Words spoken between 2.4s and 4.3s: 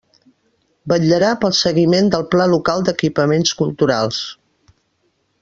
Local d'Equipaments Culturals.